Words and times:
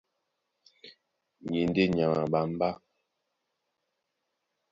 Ni 1.47 1.57
e 1.63 1.65
ndé 1.69 1.83
nyama 1.87 2.17
a 2.23 2.27
mbamba. 2.29 2.69